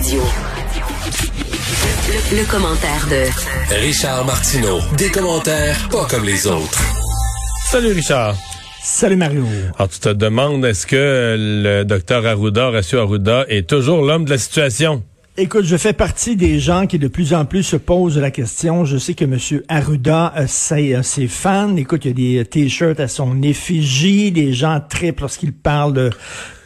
Radio. 0.00 0.22
Le, 2.08 2.38
le 2.38 2.50
commentaire 2.50 3.06
de 3.10 3.74
Richard 3.84 4.24
Martineau. 4.24 4.78
Des 4.96 5.10
commentaires 5.10 5.76
pas 5.90 6.06
comme 6.08 6.24
les 6.24 6.46
autres. 6.46 6.80
Salut 7.66 7.92
Richard. 7.92 8.34
Salut 8.82 9.16
Mario. 9.16 9.44
Alors 9.76 9.90
tu 9.90 10.00
te 10.00 10.08
demandes 10.08 10.64
est-ce 10.64 10.86
que 10.86 11.36
le 11.38 11.84
docteur 11.84 12.24
Arruda, 12.24 12.68
Horacio 12.68 13.00
Arruda, 13.00 13.44
est 13.48 13.68
toujours 13.68 14.00
l'homme 14.00 14.24
de 14.24 14.30
la 14.30 14.38
situation? 14.38 15.02
Écoute, 15.36 15.64
je 15.64 15.76
fais 15.76 15.92
partie 15.92 16.36
des 16.36 16.58
gens 16.58 16.86
qui 16.86 16.98
de 16.98 17.08
plus 17.08 17.32
en 17.32 17.44
plus 17.44 17.62
se 17.62 17.76
posent 17.76 18.18
la 18.18 18.30
question. 18.30 18.84
Je 18.84 18.98
sais 18.98 19.14
que 19.14 19.24
M. 19.24 19.38
Arruda 19.68 20.26
a 20.34 20.46
ses, 20.46 20.98
ses 21.02 21.28
fans. 21.28 21.76
Écoute, 21.76 22.04
il 22.04 22.08
y 22.20 22.38
a 22.38 22.42
des 22.42 22.48
t-shirts 22.48 23.00
à 23.00 23.08
son 23.08 23.40
effigie. 23.42 24.32
Des 24.32 24.52
gens 24.52 24.80
trippent 24.86 25.20
lorsqu'il 25.20 25.52
parle 25.52 25.94
de 25.94 26.10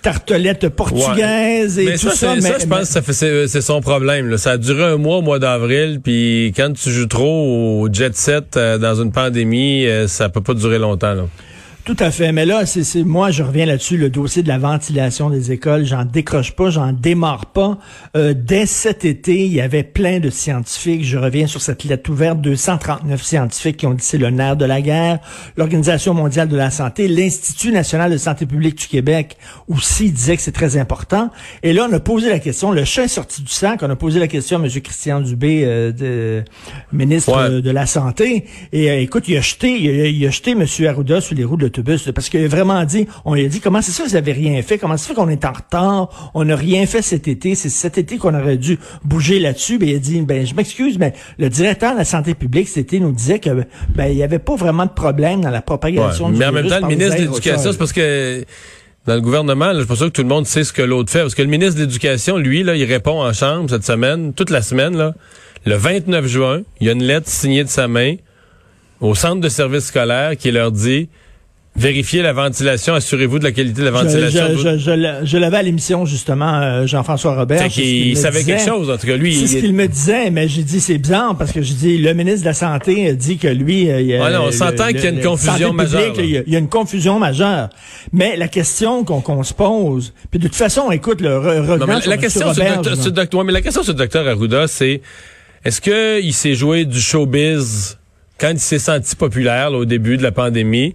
tartelettes 0.02 0.68
portugaises 0.70 1.78
et 1.78 1.84
mais 1.84 1.92
tout 1.98 2.08
ça, 2.08 2.14
ça. 2.14 2.34
c'est- 2.34 2.40
ça, 2.40 2.58
je 2.58 2.66
pense 2.66 2.94
que 2.94 3.00
fait- 3.12 3.46
c'est 3.48 3.60
son 3.62 3.80
problème. 3.80 4.28
là. 4.30 4.38
Ça 4.38 4.52
a 4.52 4.56
duré 4.58 4.82
un 4.84 4.96
mois 4.96 5.18
au 5.18 5.22
mois 5.22 5.38
d'avril, 5.38 6.00
puis 6.02 6.52
quand 6.56 6.72
tu 6.72 6.90
joues 6.90 7.06
trop 7.06 7.82
au 7.82 7.88
jet 7.92 8.14
set 8.16 8.56
euh, 8.56 8.76
dans 8.78 9.00
une 9.00 9.12
pandémie, 9.12 9.86
euh, 9.86 10.08
ça 10.08 10.28
peut 10.30 10.42
pas 10.42 10.54
durer 10.54 10.78
longtemps. 10.78 11.14
Là. 11.14 11.26
Tout 11.84 11.96
à 12.00 12.10
fait. 12.10 12.32
Mais 12.32 12.46
là, 12.46 12.64
c'est, 12.64 12.82
c'est- 12.82 13.02
moi, 13.04 13.30
je 13.30 13.42
reviens 13.42 13.66
là-dessus, 13.66 13.98
le 13.98 14.08
dossier 14.08 14.42
de 14.42 14.48
la 14.48 14.56
ventilation 14.56 15.28
des 15.28 15.52
écoles. 15.52 15.84
J'en 15.84 16.06
décroche 16.06 16.52
pas, 16.52 16.70
j'en 16.70 16.92
démarre 16.94 17.44
pas. 17.44 17.76
Euh, 18.16 18.32
dès 18.34 18.64
cet 18.64 19.04
été, 19.04 19.44
il 19.44 19.52
y 19.52 19.60
avait 19.60 19.82
plein 19.82 20.18
de 20.18 20.30
scientifiques. 20.30 21.04
Je 21.04 21.18
reviens 21.18 21.46
sur 21.46 21.60
cette 21.60 21.84
lettre 21.84 22.08
ouverte. 22.10 22.40
239 22.40 23.22
scientifiques 23.22 23.76
qui 23.76 23.86
ont 23.86 23.92
dit 23.92 24.02
c'est 24.02 24.16
le 24.16 24.30
nerf 24.30 24.56
de 24.56 24.64
la 24.64 24.80
guerre. 24.80 25.18
L'Organisation 25.58 26.14
mondiale 26.14 26.48
de 26.48 26.56
la 26.56 26.70
santé, 26.70 27.06
l'Institut 27.06 27.70
national 27.70 28.10
de 28.10 28.16
santé 28.16 28.46
publique 28.46 28.78
du 28.78 28.86
Québec 28.86 29.36
aussi 29.68 30.10
disait 30.10 30.36
que 30.36 30.42
c'est 30.42 30.52
très 30.52 30.78
important. 30.78 31.30
Et 31.62 31.74
là, 31.74 31.86
on 31.90 31.92
a 31.92 32.00
posé 32.00 32.30
la 32.30 32.38
question. 32.38 32.72
Le 32.72 32.84
chat 32.86 33.04
est 33.04 33.08
sorti 33.08 33.42
du 33.42 33.52
sac. 33.52 33.80
On 33.82 33.90
a 33.90 33.96
posé 33.96 34.20
la 34.20 34.28
question 34.28 34.58
à 34.58 34.64
M. 34.64 34.70
Christian 34.80 35.20
Dubé, 35.20 35.64
euh, 35.66 35.92
de, 35.92 36.44
ministre 36.94 37.30
Ouais. 37.36 37.60
de 37.60 37.70
la 37.70 37.84
Santé. 37.84 38.46
Et 38.72 38.90
euh, 38.90 39.00
écoute, 39.02 39.24
il 39.28 39.36
a 39.36 39.42
jeté, 39.42 39.78
il 39.78 40.00
a, 40.00 40.06
il 40.06 40.26
a 40.26 40.30
jeté 40.30 40.52
M. 40.52 40.64
Arruda 40.88 41.20
sur 41.20 41.34
les 41.34 41.44
roues 41.44 41.58
de 41.58 41.73
l'autobus 41.76 42.10
parce 42.14 42.28
qu'il 42.28 42.44
a 42.44 42.48
vraiment 42.48 42.84
dit, 42.84 43.06
on 43.24 43.34
lui 43.34 43.44
a 43.44 43.48
dit 43.48 43.60
comment 43.60 43.82
c'est 43.82 43.92
ça 43.92 44.04
vous 44.04 44.16
avez 44.16 44.32
rien 44.32 44.60
fait, 44.62 44.78
comment 44.78 44.96
ça 44.96 45.08
fait 45.08 45.14
qu'on 45.14 45.28
est 45.28 45.44
en 45.44 45.52
retard, 45.52 46.30
on 46.34 46.44
n'a 46.44 46.56
rien 46.56 46.86
fait 46.86 47.02
cet 47.02 47.28
été, 47.28 47.54
c'est 47.54 47.68
cet 47.68 47.98
été 47.98 48.16
qu'on 48.18 48.34
aurait 48.34 48.56
dû 48.56 48.78
bouger 49.04 49.40
là-dessus. 49.40 49.78
Ben 49.78 49.88
il 49.88 49.96
a 49.96 49.98
dit, 49.98 50.20
ben 50.22 50.46
je 50.46 50.54
m'excuse, 50.54 50.98
mais 50.98 51.12
le 51.38 51.48
directeur 51.48 51.92
de 51.92 51.98
la 51.98 52.04
santé 52.04 52.34
publique 52.34 52.68
cet 52.68 52.86
été 52.86 53.00
nous 53.00 53.12
disait 53.12 53.38
que 53.38 53.64
ben 53.94 54.06
il 54.06 54.16
y 54.16 54.22
avait 54.22 54.38
pas 54.38 54.56
vraiment 54.56 54.86
de 54.86 54.90
problème 54.90 55.40
dans 55.40 55.50
la 55.50 55.62
propagation 55.62 56.26
Ouais. 56.26 56.32
du 56.32 56.38
Mais 56.38 56.46
en 56.46 56.52
même 56.52 56.68
temps, 56.68 56.80
le 56.80 56.88
ministre 56.88 57.16
de 57.16 57.22
l'Éducation, 57.22 57.72
c'est 57.72 57.78
parce 57.78 57.92
que 57.92 58.44
dans 59.06 59.14
le 59.14 59.20
gouvernement, 59.20 59.66
là, 59.66 59.74
je 59.74 59.78
suis 59.80 59.86
pas 59.86 59.96
sûr 59.96 60.06
que 60.06 60.12
tout 60.12 60.22
le 60.22 60.28
monde 60.28 60.46
sait 60.46 60.64
ce 60.64 60.72
que 60.72 60.82
l'autre 60.82 61.10
fait. 61.10 61.20
Parce 61.20 61.34
que 61.34 61.42
le 61.42 61.48
ministre 61.48 61.76
de 61.76 61.80
l'Éducation, 61.80 62.36
lui, 62.36 62.62
là, 62.62 62.74
il 62.74 62.84
répond 62.84 63.22
en 63.22 63.32
chambre 63.32 63.68
cette 63.70 63.84
semaine, 63.84 64.32
toute 64.32 64.50
la 64.50 64.62
semaine, 64.62 64.96
là, 64.96 65.14
le 65.66 65.76
29 65.76 66.26
juin, 66.26 66.62
il 66.80 66.86
y 66.86 66.90
a 66.90 66.92
une 66.92 67.02
lettre 67.02 67.28
signée 67.28 67.64
de 67.64 67.68
sa 67.68 67.88
main 67.88 68.16
au 69.00 69.14
centre 69.14 69.40
de 69.40 69.48
services 69.48 69.86
scolaires 69.86 70.36
qui 70.36 70.50
leur 70.50 70.72
dit 70.72 71.08
vérifiez 71.76 72.22
la 72.22 72.32
ventilation, 72.32 72.94
assurez-vous 72.94 73.38
de 73.40 73.44
la 73.44 73.52
qualité 73.52 73.80
de 73.80 73.86
la 73.86 73.90
ventilation. 73.90 74.46
je, 74.56 74.76
je, 74.76 74.78
je, 74.78 75.24
je 75.26 75.36
l'avais 75.38 75.56
à 75.56 75.62
l'émission 75.62 76.04
justement, 76.06 76.54
euh, 76.60 76.86
Jean-François 76.86 77.34
Robert. 77.34 77.58
Ce 77.60 77.64
qu'il 77.66 77.82
qu'il 77.84 78.10
me 78.10 78.14
savait 78.14 78.38
disait. 78.40 78.52
quelque 78.56 78.68
chose, 78.68 78.90
en 78.90 78.96
tout 78.96 79.06
cas, 79.06 79.16
lui. 79.16 79.34
C'est 79.34 79.46
ce 79.48 79.54
il- 79.56 79.60
qu'il 79.62 79.74
me 79.74 79.86
disait, 79.88 80.30
mais 80.30 80.46
j'ai 80.48 80.62
dit 80.62 80.80
c'est 80.80 80.98
bizarre 80.98 81.36
parce 81.36 81.52
que 81.52 81.62
j'ai 81.62 81.74
dit 81.74 81.98
le 81.98 82.14
ministre 82.14 82.40
de 82.42 82.46
la 82.46 82.54
santé 82.54 83.08
a 83.08 83.12
dit 83.14 83.38
que 83.38 83.48
lui. 83.48 83.90
euh, 83.90 84.00
il 84.00 84.06
y 84.06 84.14
a- 84.16 84.24
Ah 84.24 84.30
non, 84.30 84.44
on 84.48 84.52
s'entend 84.52 84.86
qu'il 84.88 85.02
y 85.02 85.06
a 85.06 85.10
une 85.10 85.20
confusion 85.20 85.70
publique, 85.70 85.92
majeure, 85.92 86.00
là. 86.16 86.22
Il 86.22 86.30
y, 86.30 86.38
a, 86.38 86.42
il 86.46 86.52
y 86.52 86.56
a 86.56 86.58
une 86.58 86.68
confusion 86.68 87.18
majeure. 87.18 87.68
Mais 88.12 88.36
la 88.36 88.48
question 88.48 89.04
qu'on 89.04 89.42
se 89.42 89.54
pose, 89.54 90.12
puis 90.30 90.38
de 90.38 90.46
toute 90.46 90.56
façon, 90.56 90.90
écoute, 90.90 91.20
le 91.20 91.30
re- 91.30 91.78
Non, 91.78 91.86
mais 91.86 92.00
la 92.06 92.16
question 92.16 92.48
Roberge, 92.48 92.76
docteur, 93.10 93.40
ouais, 93.40 93.44
mais 93.46 93.52
la 93.52 93.60
question 93.62 93.82
sur 93.82 93.92
le 93.92 93.98
docteur 93.98 94.26
Arruda, 94.28 94.66
c'est 94.68 95.00
est-ce 95.64 95.80
que 95.80 96.20
il 96.22 96.32
s'est 96.32 96.54
joué 96.54 96.84
du 96.84 97.00
showbiz 97.00 97.98
quand 98.38 98.50
il 98.50 98.58
s'est 98.60 98.78
senti 98.78 99.16
populaire 99.16 99.70
là, 99.70 99.78
au 99.78 99.84
début 99.84 100.16
de 100.16 100.22
la 100.22 100.30
pandémie? 100.32 100.94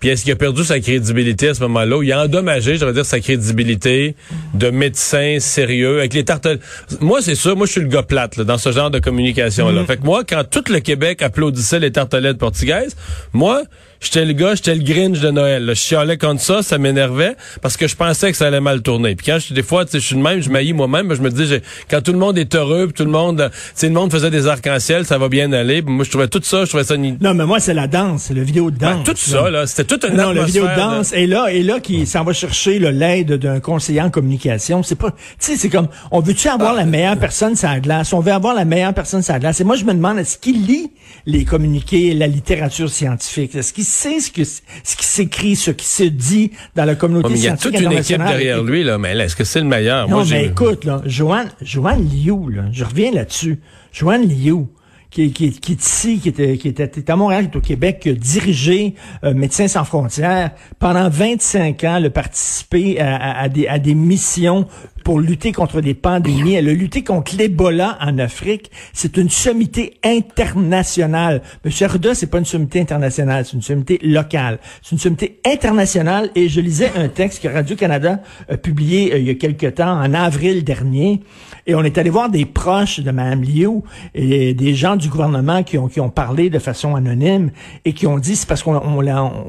Puis 0.00 0.10
est-ce 0.10 0.24
qu'il 0.24 0.32
a 0.32 0.36
perdu 0.36 0.64
sa 0.64 0.80
crédibilité 0.80 1.48
à 1.48 1.54
ce 1.54 1.60
moment-là? 1.62 2.02
Il 2.02 2.12
a 2.12 2.24
endommagé, 2.24 2.76
je 2.76 2.84
veux 2.84 2.92
dire, 2.92 3.06
sa 3.06 3.20
crédibilité 3.20 4.16
de 4.52 4.70
médecin 4.70 5.38
sérieux 5.40 5.98
avec 5.98 6.14
les 6.14 6.24
tartelettes. 6.24 6.60
Moi, 7.00 7.22
c'est 7.22 7.34
sûr, 7.34 7.56
moi, 7.56 7.66
je 7.66 7.72
suis 7.72 7.80
le 7.80 7.88
gars 7.88 8.02
plate 8.02 8.36
là, 8.36 8.44
dans 8.44 8.58
ce 8.58 8.70
genre 8.70 8.90
de 8.90 8.98
communication-là. 8.98 9.82
Mm. 9.82 9.86
Fait 9.86 9.96
que 9.96 10.04
moi, 10.04 10.24
quand 10.24 10.44
tout 10.48 10.64
le 10.70 10.80
Québec 10.80 11.22
applaudissait 11.22 11.80
les 11.80 11.92
tartelettes 11.92 12.38
portugaises, 12.38 12.96
moi, 13.32 13.62
j'étais 14.06 14.24
le 14.24 14.32
gars, 14.32 14.54
j'étais 14.54 14.74
le 14.74 14.82
Grinch 14.82 15.20
de 15.20 15.30
Noël. 15.30 15.64
là. 15.64 15.74
Je 15.74 15.80
chialais 15.80 16.16
contre 16.18 16.40
ça, 16.40 16.62
ça 16.62 16.78
m'énervait 16.78 17.36
parce 17.62 17.76
que 17.76 17.86
je 17.88 17.96
pensais 17.96 18.30
que 18.30 18.36
ça 18.36 18.46
allait 18.46 18.60
mal 18.60 18.82
tourner. 18.82 19.14
Puis 19.14 19.26
quand 19.26 19.38
je, 19.38 19.52
des 19.54 19.62
fois, 19.62 19.84
tu 19.84 19.92
sais, 19.92 20.00
je 20.00 20.06
suis 20.06 20.16
de 20.16 20.20
même, 20.22 20.40
je 20.42 20.50
maillis 20.50 20.72
moi-même, 20.72 21.06
mais 21.08 21.14
je 21.16 21.22
me 21.22 21.30
dis, 21.30 21.54
quand 21.90 22.00
tout 22.02 22.12
le 22.12 22.18
monde 22.18 22.38
est 22.38 22.54
heureux, 22.54 22.86
puis 22.86 22.94
tout 22.94 23.04
le 23.04 23.10
monde, 23.10 23.40
euh, 23.40 23.48
tu 23.48 23.56
sais, 23.74 23.86
le 23.88 23.94
monde 23.94 24.10
faisait 24.12 24.30
des 24.30 24.46
arcs-en-ciel, 24.46 25.04
ça 25.06 25.18
va 25.18 25.28
bien 25.28 25.52
aller. 25.52 25.82
Puis 25.82 25.92
moi, 25.92 26.04
je 26.04 26.10
trouvais 26.10 26.28
tout 26.28 26.40
ça, 26.42 26.64
je 26.64 26.68
trouvais 26.70 26.84
ça 26.84 26.96
ni- 26.96 27.16
Non, 27.20 27.34
mais 27.34 27.44
moi, 27.46 27.60
c'est 27.60 27.74
la 27.74 27.86
danse, 27.86 28.24
c'est 28.24 28.34
le 28.34 28.42
vidéo 28.42 28.70
de 28.70 28.78
Ben, 28.78 28.96
danse. 28.96 29.04
tout 29.06 29.16
ça, 29.16 29.50
là, 29.50 29.66
c'était 29.66 29.84
toute 29.84 30.04
une 30.04 30.16
Non, 30.16 30.30
la 30.32 30.44
vidéo 30.44 30.64
de 30.64 30.68
là. 30.68 30.76
danse. 30.76 31.12
Et 31.12 31.26
là, 31.26 31.48
et 31.52 31.62
là, 31.62 31.80
qui 31.80 32.06
s'en 32.06 32.24
va 32.24 32.32
chercher 32.32 32.78
là, 32.78 32.90
l'aide 32.90 33.32
d'un 33.34 33.60
conseiller 33.60 34.00
en 34.02 34.10
communication. 34.10 34.82
C'est 34.82 34.94
pas, 34.96 35.10
tu 35.10 35.16
sais, 35.38 35.56
c'est 35.56 35.68
comme, 35.68 35.88
on 36.10 36.20
veut-tu 36.20 36.48
avoir 36.48 36.72
Ah. 36.74 36.78
la 36.80 36.84
meilleure 36.86 37.18
personne 37.18 37.56
sur 37.56 37.68
la 37.68 37.80
glace? 37.80 38.12
On 38.12 38.20
veut 38.20 38.32
avoir 38.32 38.54
la 38.54 38.64
meilleure 38.64 38.94
personne 38.94 39.22
sur 39.22 39.32
la 39.32 39.38
glace. 39.40 39.60
Et 39.60 39.64
moi, 39.64 39.76
je 39.76 39.84
me 39.84 39.92
demande, 39.94 40.18
est-ce 40.18 40.38
qu'il 40.38 40.64
lit 40.66 40.90
les 41.26 41.44
communiqués, 41.44 42.14
la 42.14 42.26
littérature 42.26 42.90
scientifique? 42.90 43.54
Est-ce 43.54 43.72
qu'il 43.72 43.84
sait 43.94 44.20
ce 44.20 44.30
que, 44.30 44.44
ce 44.44 44.96
qui 44.96 45.04
s'écrit, 45.04 45.56
ce 45.56 45.70
qui 45.70 45.86
se 45.86 46.04
dit 46.04 46.50
dans 46.74 46.84
la 46.84 46.94
communauté 46.94 47.28
mais 47.30 47.38
il 47.38 47.44
y 47.44 47.48
a 47.48 47.56
toute 47.56 47.78
une 47.78 47.92
équipe 47.92 48.18
derrière 48.18 48.62
lui, 48.62 48.82
là. 48.84 48.98
Mais 48.98 49.14
là, 49.14 49.24
est-ce 49.24 49.36
que 49.36 49.44
c'est 49.44 49.60
le 49.60 49.66
meilleur? 49.66 50.08
Non, 50.08 50.16
Moi, 50.16 50.24
mais 50.30 50.46
écoute, 50.46 50.84
là, 50.84 51.02
Joanne, 51.06 51.50
Joanne 51.62 52.08
Liu, 52.08 52.50
là, 52.50 52.64
je 52.72 52.84
reviens 52.84 53.12
là-dessus. 53.12 53.60
Joanne 53.92 54.28
Liu, 54.28 54.66
qui, 55.14 55.32
qui, 55.32 55.52
qui 55.52 55.72
est 55.72 55.80
ici, 55.82 56.18
qui 56.18 56.28
était, 56.28 56.58
qui 56.58 56.66
était, 56.66 57.08
à 57.10 57.14
Montréal, 57.16 57.48
qui 57.48 57.54
est 57.54 57.56
au 57.56 57.60
Québec, 57.60 58.00
qui 58.00 58.12
dirigé 58.14 58.94
euh, 59.22 59.32
Médecins 59.32 59.68
sans 59.68 59.84
frontières. 59.84 60.50
Pendant 60.80 61.08
25 61.08 61.84
ans, 61.84 61.96
elle 61.98 62.06
a 62.06 62.10
participé 62.10 63.00
à, 63.00 63.14
à- 63.16 63.42
à 63.44 63.48
des, 63.48 63.68
à 63.68 63.78
des 63.78 63.94
missions 63.94 64.66
pour 65.04 65.20
lutter 65.20 65.52
contre 65.52 65.80
des 65.80 65.94
pandémies. 65.94 66.54
Elle 66.54 66.68
a 66.68 66.72
lutté 66.72 67.04
contre 67.04 67.36
l'Ebola 67.36 67.96
en 68.00 68.18
Afrique. 68.18 68.70
C'est 68.92 69.16
une 69.16 69.28
sommité 69.30 69.94
internationale. 70.02 71.42
Monsieur 71.64 71.86
Arruda, 71.86 72.14
c'est 72.14 72.26
pas 72.26 72.38
une 72.38 72.44
sommité 72.44 72.80
internationale, 72.80 73.44
c'est 73.44 73.52
une 73.52 73.62
sommité 73.62 73.98
locale. 74.02 74.58
C'est 74.82 74.92
une 74.92 74.98
sommité 74.98 75.38
internationale 75.46 76.30
et 76.34 76.48
je 76.48 76.60
lisais 76.60 76.90
un 76.96 77.08
texte 77.08 77.42
que 77.42 77.48
Radio-Canada 77.48 78.20
a 78.48 78.56
publié 78.56 79.12
euh, 79.14 79.18
il 79.18 79.26
y 79.26 79.30
a 79.30 79.34
quelque 79.34 79.66
temps, 79.66 79.92
en 80.00 80.12
avril 80.14 80.64
dernier, 80.64 81.20
et 81.66 81.74
on 81.74 81.82
est 81.82 81.96
allé 81.98 82.10
voir 82.10 82.28
des 82.30 82.44
proches 82.44 83.00
de 83.00 83.10
Mme 83.10 83.42
Liu 83.42 83.68
et 84.14 84.54
des 84.54 84.74
gens 84.74 84.96
du 84.96 85.08
gouvernement 85.08 85.62
qui 85.62 85.78
ont, 85.78 85.88
qui 85.88 86.00
ont 86.00 86.10
parlé 86.10 86.50
de 86.50 86.58
façon 86.58 86.94
anonyme 86.96 87.50
et 87.84 87.92
qui 87.92 88.06
ont 88.06 88.18
dit 88.18 88.36
c'est 88.36 88.48
parce 88.48 88.62
qu'on 88.62 88.76
on 88.76 89.00
l'a- 89.00 89.22
on- 89.24 89.44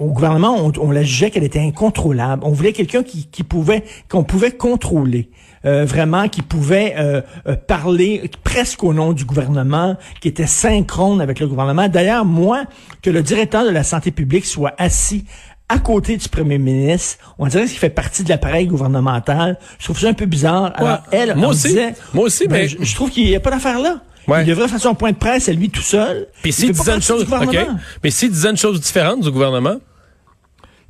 au 0.00 0.10
gouvernement, 0.12 0.56
on, 0.58 0.72
on 0.80 0.90
la 0.90 1.02
jugeait 1.02 1.30
qu'elle 1.30 1.44
était 1.44 1.60
incontrôlable. 1.60 2.42
On 2.44 2.50
voulait 2.50 2.72
quelqu'un 2.72 3.02
qui, 3.02 3.26
qui 3.30 3.42
pouvait, 3.44 3.84
qu'on 4.08 4.24
pouvait 4.24 4.50
contrôler. 4.52 5.28
Euh, 5.64 5.84
vraiment 5.84 6.28
qui 6.28 6.42
pouvait 6.42 6.94
euh, 6.98 7.20
euh, 7.46 7.54
parler 7.54 8.28
presque 8.42 8.82
au 8.82 8.92
nom 8.92 9.12
du 9.12 9.24
gouvernement, 9.24 9.96
qui 10.20 10.26
était 10.26 10.48
synchrone 10.48 11.20
avec 11.20 11.38
le 11.38 11.46
gouvernement. 11.46 11.86
D'ailleurs, 11.88 12.24
moi, 12.24 12.64
que 13.00 13.10
le 13.10 13.22
directeur 13.22 13.64
de 13.64 13.70
la 13.70 13.84
santé 13.84 14.10
publique 14.10 14.44
soit 14.44 14.72
assis 14.78 15.24
à 15.72 15.78
côté 15.78 16.16
du 16.16 16.28
premier 16.28 16.58
ministre, 16.58 17.18
on 17.38 17.46
dirait 17.46 17.64
qu'il 17.66 17.78
fait 17.78 17.90
partie 17.90 18.22
de 18.24 18.28
l'appareil 18.28 18.66
gouvernemental. 18.66 19.58
Je 19.78 19.84
trouve 19.84 19.98
ça 19.98 20.08
un 20.08 20.12
peu 20.12 20.26
bizarre. 20.26 20.72
Alors, 20.76 20.88
Ouais. 21.12 21.18
elle, 21.18 21.34
Moi 21.36 21.48
on 21.48 21.50
aussi. 21.50 21.68
disait, 21.68 21.94
Moi 22.14 22.24
aussi, 22.26 22.46
ben, 22.48 22.56
mais- 22.62 22.68
je, 22.68 22.76
je 22.80 22.94
trouve 22.94 23.10
qu'il 23.10 23.24
n'y 23.26 23.34
a 23.36 23.40
pas 23.40 23.50
d'affaire 23.50 23.78
là. 23.80 24.00
Ouais. 24.28 24.42
Il 24.42 24.46
devrait 24.46 24.68
faire 24.68 24.78
son 24.80 24.94
point 24.94 25.10
de 25.10 25.16
presse 25.16 25.48
à 25.48 25.52
lui 25.52 25.68
tout 25.70 25.80
seul. 25.82 26.28
Puis 26.42 26.50
Il 26.50 26.52
s'il 26.52 26.72
disait 26.72 26.94
une 26.94 27.02
chose. 27.02 27.26
Mais 28.04 28.10
s'il 28.10 28.30
disait 28.30 28.50
une 28.50 28.56
chose 28.56 28.80
différente 28.80 29.20
du 29.20 29.30
gouvernement, 29.30 29.76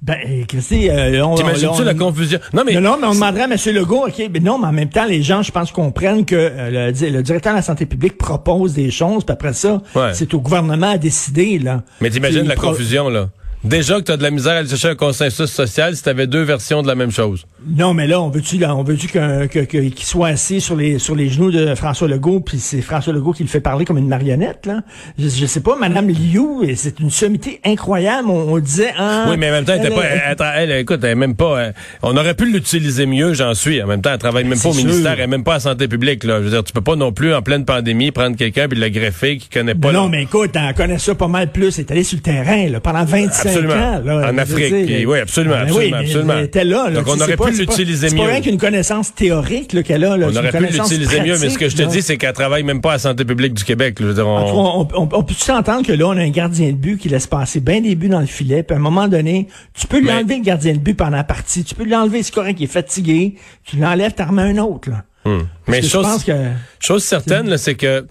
Ben, 0.02 0.44
Christy, 0.48 0.90
euh, 0.90 1.24
on, 1.24 1.36
t'imagines-tu 1.36 1.84
la 1.84 1.94
confusion? 1.94 2.40
Non, 2.52 2.64
mais. 2.66 2.74
non, 2.80 2.96
mais 3.00 3.06
on 3.06 3.14
demanderait 3.14 3.42
à 3.42 3.44
M. 3.44 3.56
Legault, 3.72 4.08
OK, 4.08 4.20
mais 4.32 4.40
non, 4.40 4.58
mais 4.58 4.66
en 4.66 4.72
même 4.72 4.88
temps, 4.88 5.04
les 5.04 5.22
gens, 5.22 5.42
je 5.42 5.52
pense, 5.52 5.70
comprennent 5.70 6.24
que 6.24 6.34
euh, 6.34 6.86
le, 6.88 6.92
di- 6.92 7.08
le 7.08 7.22
directeur 7.22 7.52
de 7.52 7.58
la 7.58 7.62
santé 7.62 7.86
publique 7.86 8.18
propose 8.18 8.74
des 8.74 8.90
choses, 8.90 9.22
puis 9.24 9.32
après 9.32 9.52
ça, 9.52 9.80
Ouais. 9.94 10.10
c'est 10.12 10.34
au 10.34 10.40
gouvernement 10.40 10.90
à 10.90 10.98
décider, 10.98 11.60
là. 11.60 11.82
Mais 12.00 12.10
t'imagines 12.10 12.48
la 12.48 12.56
pro- 12.56 12.70
confusion, 12.70 13.08
là. 13.08 13.28
Déjà 13.64 13.96
que 13.96 14.02
t'as 14.02 14.16
de 14.16 14.22
la 14.22 14.30
misère 14.30 14.54
à 14.54 14.66
chercher 14.66 14.88
un 14.88 14.94
consensus 14.96 15.50
social 15.50 15.96
si 15.96 16.02
t'avais 16.02 16.26
deux 16.26 16.42
versions 16.42 16.82
de 16.82 16.88
la 16.88 16.96
même 16.96 17.12
chose. 17.12 17.46
Non, 17.66 17.94
mais 17.94 18.06
là, 18.06 18.20
on 18.20 18.28
veut-tu, 18.28 18.58
là, 18.58 18.74
on 18.74 18.84
que- 18.84 19.60
qu'il 19.64 19.92
soit 20.04 20.28
assis 20.28 20.60
sur 20.60 20.74
les, 20.76 20.98
sur 20.98 21.14
les 21.14 21.28
genoux 21.28 21.50
de 21.50 21.74
François 21.74 22.08
Legault, 22.08 22.40
puis 22.40 22.58
c'est 22.58 22.80
François 22.82 23.12
Legault 23.12 23.32
qui 23.32 23.42
le 23.42 23.48
fait 23.48 23.60
parler 23.60 23.84
comme 23.84 23.98
une 23.98 24.08
marionnette, 24.08 24.66
là? 24.66 24.82
Je, 25.18 25.28
je 25.28 25.46
sais 25.46 25.60
pas, 25.60 25.76
Madame 25.76 26.08
Liu, 26.08 26.74
c'est 26.76 26.98
une 27.00 27.10
sommité 27.10 27.60
incroyable. 27.64 28.28
On, 28.28 28.54
on 28.54 28.58
disait, 28.58 28.92
ah, 28.98 29.26
oui, 29.30 29.36
mais 29.38 29.48
en 29.48 29.52
même 29.52 29.64
temps, 29.64 29.72
elle, 29.74 29.80
était 29.80 29.88
elle- 29.88 29.94
pas, 30.36 30.46
elle, 30.56 30.62
elle 30.64 30.70
elle, 30.72 30.80
écoute, 30.80 31.00
elle 31.04 31.16
même 31.16 31.34
pas, 31.36 31.58
euh, 31.58 31.72
on 32.02 32.16
aurait 32.16 32.34
pu 32.34 32.50
l'utiliser 32.50 33.06
mieux, 33.06 33.34
j'en 33.34 33.54
suis. 33.54 33.82
En 33.82 33.86
même 33.86 34.02
temps, 34.02 34.10
elle 34.12 34.18
travaille 34.18 34.44
même 34.44 34.58
pas 34.58 34.68
au 34.70 34.74
ministère, 34.74 35.12
elle 35.12 35.20
est 35.20 35.26
même 35.26 35.44
pas 35.44 35.54
à 35.54 35.60
santé 35.60 35.88
publique, 35.88 36.24
là. 36.24 36.38
Je 36.38 36.44
veux 36.44 36.50
dire, 36.50 36.64
tu 36.64 36.72
peux 36.72 36.80
pas 36.80 36.96
non 36.96 37.12
plus, 37.12 37.34
en 37.34 37.42
pleine 37.42 37.64
pandémie, 37.64 38.10
prendre 38.10 38.36
quelqu'un 38.36 38.68
puis 38.68 38.78
le 38.78 38.88
greffer 38.88 39.36
qui 39.38 39.48
connaît 39.48 39.74
pas. 39.74 39.88
Ben 39.88 39.94
non, 39.94 40.08
mais 40.08 40.22
écoute, 40.24 40.50
on 40.56 40.72
connaît 40.72 40.98
ça 40.98 41.14
pas 41.14 41.28
mal 41.28 41.52
plus. 41.52 41.78
Elle 41.78 41.84
est 41.84 41.90
allé 41.92 42.02
sur 42.04 42.16
le 42.16 42.22
terrain 42.22 42.68
là, 42.68 42.80
pendant 42.80 43.04
25 43.04 43.48
Absolument. 43.48 43.74
ans. 43.74 44.02
Là, 44.04 44.30
En 44.32 44.38
Afrique, 44.38 44.74
dire, 44.74 44.86
puis 44.86 45.06
oui, 45.06 45.18
absolument, 45.20 45.54
Ben 45.56 45.62
absolument, 45.62 45.84
oui, 45.84 45.90
mais 45.92 46.06
absolument. 46.08 46.34
Elle 46.38 46.44
était 46.44 46.64
là. 46.64 46.90
là, 46.90 47.00
Donc, 47.00 47.08
on 47.08 47.20
aurait 47.20 47.36
pu 47.52 47.60
l'utiliser 47.60 48.06
mieux. 48.06 48.10
C'est 48.10 48.16
pas 48.16 48.26
rien 48.26 48.40
qu'une 48.40 48.58
connaissance 48.58 49.14
théorique 49.14 49.82
qu'elle 49.82 50.04
a. 50.04 50.16
Là, 50.16 50.28
on 50.30 50.36
aurait 50.36 50.50
pu 50.50 50.66
l'utiliser 50.66 51.20
mieux, 51.20 51.38
mais 51.38 51.50
ce 51.50 51.58
que 51.58 51.68
je 51.68 51.76
te 51.76 51.82
dis, 51.82 52.02
c'est 52.02 52.16
qu'elle 52.16 52.32
travaille 52.32 52.62
même 52.62 52.80
pas 52.80 52.90
à 52.90 52.94
la 52.94 52.98
santé 52.98 53.24
publique 53.24 53.54
du 53.54 53.64
Québec. 53.64 53.96
Je 54.00 54.06
veux 54.06 54.14
dire, 54.14 54.26
on... 54.26 54.88
on, 54.94 55.22
peut 55.22 55.34
s'entendre 55.36 55.86
que 55.86 55.92
là, 55.92 56.06
on 56.06 56.16
a 56.16 56.22
un 56.22 56.30
gardien 56.30 56.68
de 56.68 56.76
but 56.76 56.98
qui 56.98 57.08
laisse 57.08 57.26
passer 57.26 57.60
bien 57.60 57.80
des 57.80 57.94
buts 57.94 58.08
dans 58.08 58.20
le 58.20 58.26
filet, 58.26 58.62
puis 58.62 58.74
à 58.74 58.78
un 58.78 58.82
moment 58.82 59.08
donné, 59.08 59.48
tu 59.74 59.86
peux 59.86 60.00
lui 60.00 60.10
enlever 60.10 60.36
le 60.36 60.42
gardien 60.42 60.72
de 60.72 60.78
but 60.78 60.94
pendant 60.94 61.16
la 61.16 61.24
partie, 61.24 61.64
tu 61.64 61.74
peux 61.74 61.84
l'enlever, 61.84 62.22
c'est 62.22 62.34
correct, 62.34 62.56
il 62.60 62.64
est 62.64 62.66
fatigué, 62.66 63.34
tu 63.64 63.76
l'enlèves, 63.76 64.14
t'en 64.14 64.26
remets 64.26 64.42
un 64.42 64.58
autre. 64.58 64.90
Là. 64.90 65.04
Hmm. 65.24 65.42
Mais 65.68 65.82
chose, 65.82 66.24
que... 66.24 66.32
chose 66.80 67.04
certaine, 67.04 67.56
c'est 67.56 67.74
que 67.74 68.06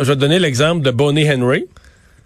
je 0.00 0.04
vais 0.04 0.14
te 0.14 0.20
donner 0.20 0.38
l'exemple 0.38 0.82
de 0.82 0.90
Bonnie 0.90 1.30
Henry. 1.30 1.66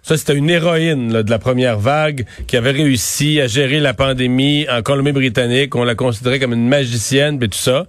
Ça, 0.05 0.17
c'était 0.17 0.35
une 0.35 0.49
héroïne 0.49 1.21
de 1.21 1.29
la 1.29 1.39
première 1.39 1.79
vague 1.79 2.25
qui 2.45 2.57
avait 2.57 2.71
réussi 2.71 3.39
à 3.39 3.47
gérer 3.47 3.79
la 3.79 3.93
pandémie 3.93 4.67
en 4.69 4.81
Colombie-Britannique. 4.81 5.73
On 5.77 5.85
la 5.85 5.95
considérait 5.95 6.41
comme 6.41 6.51
une 6.51 6.67
magicienne, 6.67 7.41
et 7.41 7.47
tout 7.47 7.57
ça. 7.57 7.87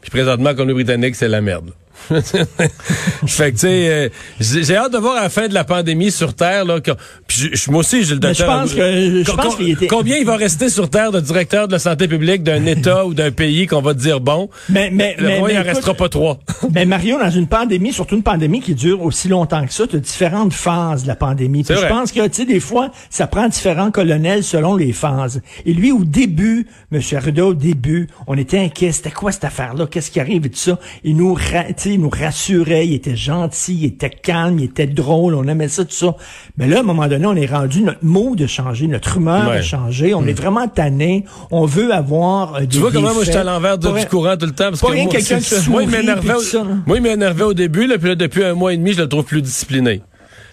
Puis 0.00 0.12
présentement, 0.12 0.50
en 0.50 0.54
Colombie-Britannique, 0.54 1.16
c'est 1.16 1.26
la 1.26 1.40
merde. 1.40 1.72
fait 3.26 3.52
que, 3.52 3.56
tu 3.56 3.58
sais, 3.58 3.88
euh, 3.88 4.08
j'ai 4.38 4.76
hâte 4.76 4.92
de 4.92 4.98
voir 4.98 5.16
à 5.16 5.22
la 5.22 5.28
fin 5.28 5.48
de 5.48 5.54
la 5.54 5.64
pandémie 5.64 6.10
sur 6.10 6.34
Terre, 6.34 6.64
là, 6.64 6.80
que, 6.80 6.92
puis 7.26 7.52
moi 7.68 7.80
aussi, 7.80 8.04
j'ai 8.04 8.14
le 8.14 8.20
docteur. 8.20 8.46
je 8.46 8.60
pense 8.60 8.74
que, 8.74 9.24
je 9.24 9.32
pense 9.32 9.56
qu'il 9.56 9.70
était... 9.70 9.86
Combien 9.86 10.16
il 10.16 10.24
va 10.24 10.36
rester 10.36 10.68
sur 10.68 10.88
Terre 10.88 11.12
de 11.12 11.20
directeur 11.20 11.66
de 11.66 11.72
la 11.72 11.78
santé 11.78 12.08
publique 12.08 12.42
d'un 12.42 12.64
État 12.66 13.06
ou 13.06 13.14
d'un 13.14 13.30
pays 13.30 13.66
qu'on 13.66 13.82
va 13.82 13.94
dire 13.94 14.20
bon? 14.20 14.48
Mais, 14.68 14.90
mais, 14.92 15.16
mais, 15.20 15.40
il 15.50 15.58
en 15.58 15.62
restera 15.62 15.94
pas 15.94 16.08
trois. 16.08 16.38
mais 16.72 16.84
Mario, 16.84 17.18
dans 17.18 17.30
une 17.30 17.46
pandémie, 17.46 17.92
surtout 17.92 18.16
une 18.16 18.22
pandémie 18.22 18.60
qui 18.60 18.74
dure 18.74 19.02
aussi 19.02 19.28
longtemps 19.28 19.64
que 19.66 19.72
ça, 19.72 19.86
tu 19.86 19.96
as 19.96 20.00
différentes 20.00 20.52
phases 20.52 21.02
de 21.02 21.08
la 21.08 21.16
pandémie. 21.16 21.64
Puis 21.64 21.76
je 21.76 21.86
pense 21.86 22.12
que, 22.12 22.26
tu 22.28 22.34
sais, 22.34 22.44
des 22.44 22.60
fois, 22.60 22.90
ça 23.10 23.26
prend 23.26 23.48
différents 23.48 23.90
colonels 23.90 24.44
selon 24.44 24.76
les 24.76 24.92
phases. 24.92 25.42
Et 25.64 25.72
lui, 25.72 25.92
au 25.92 26.04
début, 26.04 26.66
M. 26.92 27.00
Arruda, 27.12 27.46
au 27.46 27.54
début, 27.54 28.08
on 28.26 28.36
était 28.36 28.58
inquiet. 28.58 28.92
C'était 28.92 29.10
quoi 29.10 29.32
cette 29.32 29.44
affaire-là? 29.44 29.86
Qu'est-ce 29.86 30.10
qui 30.10 30.20
arrive 30.20 30.46
et 30.46 30.50
tout 30.50 30.58
ça? 30.58 30.78
Il 31.04 31.16
nous, 31.16 31.36
il 31.94 32.00
nous 32.00 32.10
rassurait, 32.10 32.86
il 32.86 32.94
était 32.94 33.16
gentil, 33.16 33.74
il 33.74 33.84
était 33.86 34.10
calme, 34.10 34.58
il 34.58 34.64
était 34.64 34.86
drôle, 34.86 35.34
on 35.34 35.44
aimait 35.44 35.68
ça, 35.68 35.84
tout 35.84 35.94
ça. 35.94 36.16
Mais 36.56 36.66
là, 36.66 36.78
à 36.78 36.80
un 36.80 36.82
moment 36.82 37.06
donné, 37.06 37.26
on 37.26 37.36
est 37.36 37.46
rendu, 37.46 37.82
notre 37.82 38.04
mot 38.04 38.36
de 38.36 38.46
changer, 38.46 38.86
notre 38.86 39.16
humeur 39.16 39.48
a 39.48 39.62
changé, 39.62 40.14
on 40.14 40.26
est 40.26 40.32
mm. 40.32 40.36
vraiment 40.36 40.68
tanné, 40.68 41.24
on 41.50 41.66
veut 41.66 41.92
avoir 41.92 42.56
euh, 42.56 42.60
Tu 42.68 42.78
vois 42.78 42.92
comment 42.92 43.14
moi 43.14 43.24
j'étais 43.24 43.38
à 43.38 43.44
l'envers 43.44 43.78
du 43.78 43.88
courant 44.10 44.36
tout 44.36 44.46
le 44.46 44.52
temps? 44.52 44.70
Parce 44.70 44.80
que 44.80 44.86
moi, 44.86 45.06
quelqu'un 45.06 45.38
m'énervait 45.86 46.34
moi, 46.86 46.96
il 46.96 47.02
m'énervait 47.02 47.44
au 47.44 47.54
début, 47.54 47.86
là, 47.86 47.98
puis 47.98 48.08
là, 48.08 48.14
depuis 48.14 48.44
un 48.44 48.54
mois 48.54 48.72
et 48.72 48.76
demi, 48.76 48.92
je 48.92 49.02
le 49.02 49.08
trouve 49.08 49.24
plus 49.24 49.42
discipliné. 49.42 50.02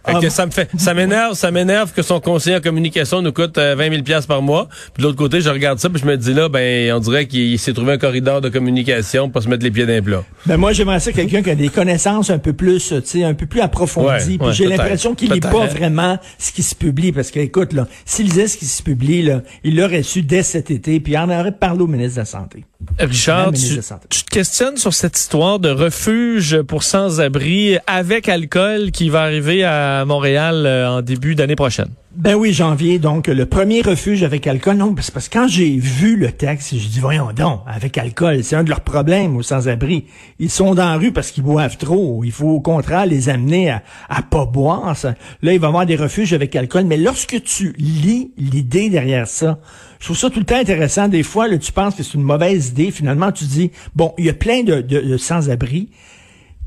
Ah, 0.06 0.20
ça 0.30 0.46
me 0.46 0.52
fait, 0.52 0.70
ça 0.78 0.94
m'énerve, 0.94 1.34
ça 1.34 1.52
m'énerve 1.52 1.94
que 1.94 2.02
son 2.02 2.20
conseiller 2.20 2.58
en 2.58 2.62
communication 2.62 3.22
nous 3.22 3.32
coûte 3.32 3.58
20 3.58 3.90
000 3.90 4.04
pièces 4.04 4.26
par 4.26 4.42
mois. 4.42 4.68
Puis 4.94 5.02
de 5.02 5.08
l'autre 5.08 5.18
côté, 5.18 5.40
je 5.40 5.50
regarde 5.50 5.80
ça, 5.80 5.90
puis 5.90 6.02
je 6.02 6.06
me 6.06 6.18
dis 6.18 6.34
là, 6.34 6.50
ben, 6.50 6.92
on 6.94 7.00
dirait 7.00 7.26
qu'il 7.26 7.58
s'est 7.58 7.74
trouvé 7.74 7.94
un 7.94 7.98
corridor 7.98 8.42
de 8.42 8.50
communication 8.50 9.30
pour 9.30 9.42
se 9.42 9.48
mettre 9.48 9.64
les 9.64 9.72
pieds 9.72 9.86
dans 9.86 9.94
les 9.94 10.02
plats. 10.02 10.24
Ben 10.46 10.58
moi, 10.58 10.74
j'aimerais 10.74 11.00
ça 11.00 11.12
quelqu'un 11.12 11.42
qui 11.42 11.50
a 11.50 11.56
des 11.56 11.70
connaissances 11.70 12.30
un 12.30 12.38
peu 12.38 12.54
plus, 12.54 12.90
tu 12.90 13.02
sais, 13.06 13.24
un 13.24 13.34
peu 13.34 13.46
plus 13.46 13.62
approfondies. 13.62 14.38
puis 14.38 14.54
j'ai 14.54 14.68
l'impression 14.68 15.16
qu'il 15.16 15.32
lit 15.32 15.40
pas 15.40 15.68
vraiment 15.68 16.18
ce 16.38 16.52
qui 16.52 16.64
se 16.64 16.76
publie, 16.76 17.12
parce 17.12 17.32
que 17.32 17.40
écoute 17.40 17.74
là, 17.74 17.88
s'il 18.06 18.26
lisait 18.26 18.48
ce 18.48 18.58
qui 18.58 18.66
se 18.66 18.84
publie 18.84 19.22
là, 19.22 19.42
il 19.64 19.76
l'aurait 19.78 20.04
su 20.04 20.22
dès 20.22 20.44
cet 20.44 20.72
été, 20.72 21.00
puis 21.00 21.14
il 21.14 21.18
en 21.18 21.30
aurait 21.30 21.52
parlé 21.52 21.82
au 21.82 21.88
ministre 21.88 22.16
de 22.16 22.22
la 22.22 22.26
santé. 22.26 22.66
Richard, 23.00 23.52
tu, 23.54 23.80
tu, 24.10 24.24
te 24.24 24.30
questionnes 24.30 24.78
sur 24.78 24.94
cette 24.94 25.18
histoire 25.18 25.60
de 25.60 25.70
refuge 25.70 26.62
pour 26.62 26.84
sans-abri 26.84 27.78
avec 27.88 28.30
alcool 28.30 28.92
qui 28.92 29.10
va 29.10 29.24
arriver 29.24 29.64
à 29.64 30.06
Montréal 30.06 30.66
euh, 30.66 30.90
en 30.90 31.02
début 31.02 31.36
d'année 31.36 31.56
prochaine. 31.56 31.90
Ben 32.16 32.36
oui, 32.36 32.54
janvier, 32.54 33.00
donc 33.00 33.26
le 33.26 33.48
premier 33.48 33.82
refuge 33.82 34.22
avec 34.22 34.46
alcool. 34.46 34.78
Non, 34.78 34.94
parce 34.94 35.10
que 35.10 35.34
quand 35.34 35.48
j'ai 35.48 35.78
vu 35.78 36.16
le 36.16 36.32
texte, 36.32 36.70
j'ai 36.72 36.88
dit, 36.88 37.00
voyons 37.00 37.32
donc, 37.34 37.62
avec 37.66 37.98
alcool, 37.98 38.44
c'est 38.44 38.56
un 38.56 38.64
de 38.64 38.70
leurs 38.70 38.82
problèmes 38.82 39.36
aux 39.36 39.42
sans-abri. 39.42 40.06
Ils 40.38 40.52
sont 40.52 40.76
dans 40.76 40.86
la 40.86 40.98
rue 40.98 41.12
parce 41.12 41.32
qu'ils 41.32 41.42
boivent 41.42 41.78
trop. 41.78 42.24
Il 42.24 42.32
faut 42.32 42.50
au 42.50 42.62
contraire 42.62 43.08
les 43.08 43.30
amener 43.30 43.72
à, 43.72 43.82
à 44.10 44.22
pas 44.22 44.46
boire. 44.46 44.96
Là, 45.42 45.54
il 45.54 45.60
va 45.60 45.66
y 45.66 45.70
avoir 45.70 45.88
des 45.88 45.96
refuges 45.96 46.34
avec 46.34 46.56
alcool. 46.56 46.86
Mais 46.86 46.98
lorsque 46.98 47.42
tu 47.42 47.74
lis 47.80 48.32
l'idée 48.38 48.92
derrière 48.92 49.28
ça, 49.28 49.58
je 50.00 50.06
trouve 50.06 50.18
ça 50.18 50.30
tout 50.30 50.40
le 50.40 50.46
temps 50.46 50.60
intéressant. 50.60 51.08
Des 51.08 51.24
fois, 51.24 51.48
là, 51.48 51.58
tu 51.58 51.72
penses 51.72 51.96
que 51.96 52.04
c'est 52.04 52.14
une 52.14 52.22
mauvaise 52.22 52.70
idée. 52.70 52.92
Finalement, 52.92 53.32
tu 53.32 53.46
dis, 53.46 53.72
bon, 53.96 54.14
il 54.20 54.26
y 54.26 54.30
a 54.30 54.34
plein 54.34 54.62
de, 54.62 54.82
de 54.82 55.18
sans-abri 55.18 55.90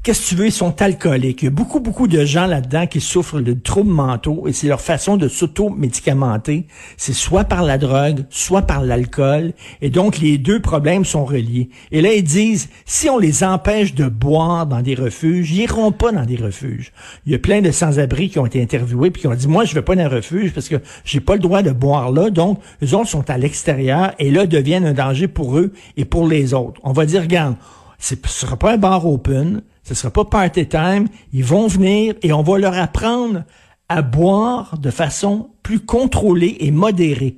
qu'est-ce 0.07 0.23
que 0.23 0.29
tu 0.29 0.35
veux, 0.37 0.47
ils 0.47 0.53
sont 0.53 0.81
alcooliques. 0.83 1.43
Il 1.43 1.47
y 1.47 1.49
a 1.49 1.51
beaucoup, 1.51 1.81
beaucoup 1.81 2.07
de 2.07 2.25
gens 2.25 2.47
là-dedans 2.47 2.87
qui 2.87 3.01
souffrent 3.01 3.41
de 3.41 3.53
troubles 3.55 3.91
mentaux 3.91 4.47
et 4.47 4.53
c'est 4.53 4.69
leur 4.69 4.81
façon 4.81 5.17
de 5.17 5.27
s'auto-médicamenter. 5.27 6.69
C'est 6.97 7.13
soit 7.13 7.43
par 7.43 7.65
la 7.65 7.77
drogue, 7.77 8.25
soit 8.31 8.63
par 8.63 8.85
l'alcool. 8.85 9.53
Et 9.83 9.91
donc, 9.91 10.19
les 10.19 10.39
deux 10.39 10.61
problèmes 10.61 11.05
sont 11.05 11.25
reliés. 11.25 11.71
Et 11.91 12.03
là, 12.03 12.15
ils 12.15 12.23
disent, 12.23 12.69
si 12.85 13.11
on 13.11 13.19
les 13.19 13.43
empêche 13.43 13.97
de 13.97 14.07
boire 14.07 14.69
dans 14.69 14.81
des 14.81 14.95
refuges, 14.95 15.51
ils 15.51 15.63
iront 15.63 15.91
pas 15.91 16.13
dans 16.13 16.25
des 16.25 16.37
refuges. 16.37 16.93
Il 17.27 17.33
y 17.33 17.35
a 17.35 17.41
plein 17.41 17.61
de 17.61 17.73
sans-abri 17.73 18.31
qui 18.31 18.39
ont 18.39 18.47
été 18.47 18.63
interviewés 18.63 19.11
puis 19.11 19.23
qui 19.23 19.27
ont 19.27 19.35
dit, 19.35 19.49
moi, 19.49 19.65
je 19.65 19.75
vais 19.75 19.83
pas 19.83 19.97
dans 19.97 20.05
un 20.05 20.09
refuge 20.09 20.53
parce 20.53 20.69
que 20.69 20.77
j'ai 21.05 21.19
pas 21.19 21.35
le 21.35 21.41
droit 21.41 21.63
de 21.63 21.73
boire 21.73 22.13
là. 22.13 22.31
Donc, 22.31 22.61
eux 22.81 22.95
autres 22.95 23.09
sont 23.09 23.29
à 23.29 23.39
l'extérieur 23.39 24.13
et 24.21 24.31
là 24.31 24.47
deviennent 24.47 24.87
un 24.87 24.95
danger 24.95 25.27
pour 25.27 25.59
eux 25.59 25.73
et 25.97 26.05
pour 26.05 26.29
les 26.29 26.55
autres. 26.55 26.81
On 26.85 26.93
va 26.93 27.07
dire, 27.07 27.23
regarde, 27.23 27.57
ce 27.99 28.15
sera 28.27 28.57
pas 28.57 28.75
un 28.75 28.77
bar 28.77 29.05
open, 29.05 29.63
ce 29.87 29.95
sera 29.95 30.13
pas 30.13 30.25
party 30.25 30.67
time. 30.67 31.07
Ils 31.33 31.45
vont 31.45 31.69
venir 31.69 32.15
et 32.23 32.33
on 32.33 32.43
va 32.43 32.59
leur 32.59 32.77
apprendre 32.77 33.45
à 33.89 34.03
boire 34.03 34.77
de 34.79 34.91
façon 34.91 35.51
plus 35.63 35.79
contrôlée 35.79 36.57
et 36.59 36.73
modérée. 36.73 37.37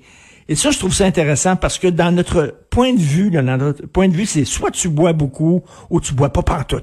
Et 0.48 0.54
ça, 0.54 0.70
je 0.70 0.78
trouve 0.78 0.94
ça 0.94 1.04
intéressant 1.04 1.56
parce 1.56 1.78
que 1.78 1.88
dans 1.88 2.10
notre 2.10 2.58
point 2.70 2.94
de 2.94 3.00
vue, 3.00 3.30
dans 3.30 3.42
notre 3.42 3.84
point 3.86 4.08
de 4.08 4.14
vue, 4.14 4.24
c'est 4.24 4.46
soit 4.46 4.70
tu 4.70 4.88
bois 4.88 5.12
beaucoup 5.12 5.62
ou 5.90 6.00
tu 6.00 6.14
bois 6.14 6.32
pas 6.32 6.42
partout. 6.42 6.80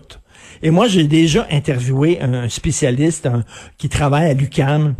Et 0.61 0.69
moi, 0.69 0.87
j'ai 0.87 1.05
déjà 1.05 1.47
interviewé 1.49 2.21
un 2.21 2.47
spécialiste 2.47 3.27
qui 3.79 3.89
travaille 3.89 4.29
à 4.29 4.33
l'UCAM 4.35 4.93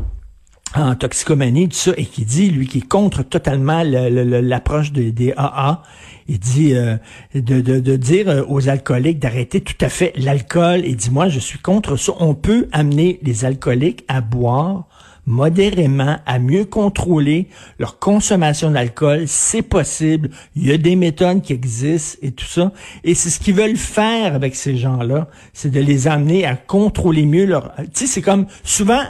en 0.76 0.96
toxicomanie, 0.96 1.70
tout 1.70 1.76
ça, 1.76 1.92
et 1.98 2.06
qui 2.06 2.26
dit, 2.26 2.50
lui, 2.50 2.68
qui 2.68 2.80
est 2.80 2.88
contre 2.88 3.24
totalement 3.24 3.84
l'approche 3.84 4.92
des, 4.92 5.34
AA. 5.38 5.82
Il 6.28 6.40
dit 6.40 6.74
euh, 6.74 6.98
de, 7.36 7.62
de, 7.62 7.96
dire 7.96 8.30
euh, 8.30 8.44
aux 8.48 8.68
alcooliques 8.68 9.20
d'arrêter 9.20 9.62
tout 9.62 9.78
à 9.80 9.90
fait 9.90 10.12
l'alcool. 10.16 10.82
Il 10.84 10.96
dit, 10.96 11.12
moi, 11.12 11.30
je 11.30 11.40
suis 11.40 11.60
contre 11.60 11.98
ça. 11.98 12.14
On 12.20 12.34
peut 12.34 12.68
amener 12.72 13.20
les 13.22 13.46
alcooliques 13.46 14.04
à 14.08 14.22
boire 14.22 14.88
modérément, 15.28 16.18
à 16.26 16.40
mieux 16.40 16.66
contrôler 16.66 17.48
leur 17.80 18.00
consommation 18.00 18.72
d'alcool. 18.72 19.24
C'est 19.28 19.62
possible. 19.62 20.30
Il 20.56 20.68
y 20.68 20.72
a 20.72 20.78
des 20.78 20.96
méthodes 20.96 21.42
qui 21.42 21.54
existent 21.54 22.20
et 22.22 22.32
tout 22.32 22.46
ça. 22.46 22.72
Et 23.04 23.16
c'est 23.16 23.30
ce 23.30 23.40
qu'ils 23.40 23.56
veulent 23.56 23.78
faire 23.78 24.36
avec 24.36 24.56
ces 24.56 24.78
gens-là, 24.78 25.28
c'est 25.54 25.72
de 25.72 25.80
les 25.80 26.08
amener 26.08 26.46
à 26.46 26.56
contrôler 26.56 27.26
mieux 27.26 27.46
leur... 27.46 27.74
Tu 27.78 27.86
sais, 27.94 28.08
c'est 28.08 28.22
comme 28.22 28.46
souvent 28.64 29.02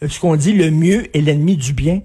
ce 0.00 0.20
qu'on 0.20 0.36
dit, 0.36 0.52
le 0.52 0.70
mieux 0.70 1.16
est 1.16 1.20
l'ennemi 1.20 1.56
du 1.56 1.72
bien. 1.72 2.02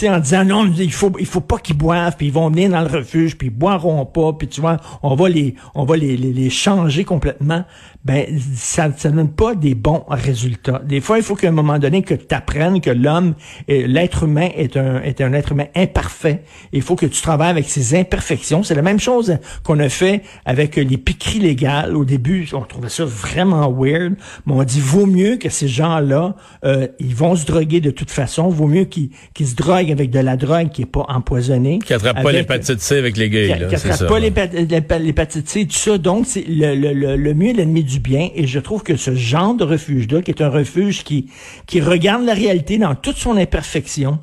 Sais, 0.00 0.10
en 0.10 0.18
disant 0.18 0.44
non, 0.44 0.72
il 0.78 0.92
faut 0.92 1.12
il 1.18 1.26
faut 1.26 1.40
pas 1.40 1.58
qu'ils 1.58 1.76
boivent, 1.76 2.16
puis 2.16 2.26
ils 2.26 2.32
vont 2.32 2.50
venir 2.50 2.70
dans 2.70 2.82
le 2.82 2.98
refuge, 2.98 3.36
puis 3.36 3.48
ils 3.48 3.50
boiront 3.50 4.04
pas, 4.06 4.32
puis 4.32 4.48
tu 4.48 4.60
vois, 4.60 4.78
on 5.02 5.14
va 5.14 5.28
les 5.28 5.54
on 5.74 5.84
va 5.84 5.96
les, 5.96 6.16
les, 6.16 6.32
les 6.32 6.50
changer 6.50 7.04
complètement 7.04 7.64
ben 8.06 8.24
ça 8.54 8.88
ne 8.88 9.16
donne 9.16 9.30
pas 9.30 9.56
des 9.56 9.74
bons 9.74 10.04
résultats. 10.08 10.80
Des 10.84 11.00
fois, 11.00 11.18
il 11.18 11.24
faut 11.24 11.34
qu'à 11.34 11.48
un 11.48 11.52
moment 11.52 11.80
donné 11.80 12.02
que 12.02 12.14
tu 12.14 12.32
apprennes 12.36 12.80
que 12.80 12.90
l'homme, 12.90 13.34
l'être 13.66 14.22
humain 14.22 14.48
est 14.54 14.76
un 14.76 15.02
est 15.02 15.20
un 15.20 15.32
être 15.32 15.50
humain 15.52 15.66
imparfait. 15.74 16.44
Il 16.72 16.82
faut 16.82 16.94
que 16.94 17.06
tu 17.06 17.20
travailles 17.20 17.50
avec 17.50 17.68
ses 17.68 17.98
imperfections. 17.98 18.62
C'est 18.62 18.76
la 18.76 18.82
même 18.82 19.00
chose 19.00 19.38
qu'on 19.64 19.80
a 19.80 19.88
fait 19.88 20.22
avec 20.44 20.76
les 20.76 20.98
piqueries 20.98 21.40
légales. 21.40 21.96
Au 21.96 22.04
début, 22.04 22.48
on 22.52 22.60
trouvait 22.60 22.90
ça 22.90 23.04
vraiment 23.04 23.72
weird, 23.72 24.14
mais 24.46 24.52
on 24.52 24.62
dit 24.62 24.80
vaut 24.80 25.06
mieux 25.06 25.36
que 25.36 25.48
ces 25.48 25.66
gens-là, 25.66 26.36
euh, 26.64 26.86
ils 27.00 27.14
vont 27.14 27.34
se 27.34 27.44
droguer 27.44 27.80
de 27.80 27.90
toute 27.90 28.12
façon. 28.12 28.48
Vaut 28.50 28.68
mieux 28.68 28.84
qu'ils 28.84 29.10
qu'ils 29.34 29.48
se 29.48 29.56
droguent 29.56 29.85
avec 29.90 30.10
de 30.10 30.20
la 30.20 30.36
drogue 30.36 30.70
qui 30.70 30.82
est 30.82 30.86
pas 30.86 31.04
empoisonnée. 31.08 31.78
Qui 31.78 31.94
attrape 31.94 32.22
pas 32.22 32.32
l'hépatite 32.32 32.80
C 32.80 32.96
avec 32.96 33.16
les 33.16 33.30
gays. 33.30 33.56
Qui, 33.58 33.66
qui 33.68 33.74
attrape 33.74 34.08
pas 34.08 34.98
l'hépatite 34.98 35.48
C, 35.48 35.66
tout 35.66 35.72
ça. 35.76 35.98
Donc, 35.98 36.26
c'est 36.26 36.44
le, 36.48 36.74
le, 36.74 36.92
le, 36.92 37.16
le 37.16 37.34
mieux 37.34 37.52
l'ennemi 37.52 37.84
du 37.84 38.00
bien 38.00 38.28
et 38.34 38.46
je 38.46 38.58
trouve 38.58 38.82
que 38.82 38.96
ce 38.96 39.14
genre 39.14 39.54
de 39.54 39.64
refuge-là, 39.64 40.22
qui 40.22 40.30
est 40.30 40.42
un 40.42 40.50
refuge 40.50 41.04
qui, 41.04 41.30
qui 41.66 41.80
regarde 41.80 42.24
la 42.24 42.34
réalité 42.34 42.78
dans 42.78 42.94
toute 42.94 43.16
son 43.16 43.36
imperfection, 43.36 44.18